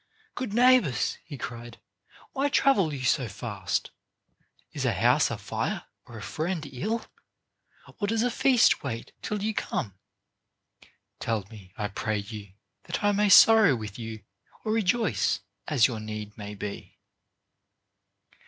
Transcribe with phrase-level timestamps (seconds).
[0.33, 1.79] "Good neighbors," he cried,
[2.31, 3.91] "why travel you so fast?
[4.73, 7.05] Is a house afire or a friend ill;
[7.99, 9.93] or does a feast wait till you come?
[11.19, 12.53] Tell me, I pray you,
[12.85, 14.23] that I may sorrow with you,
[14.65, 16.97] or rejoice, as your need may be."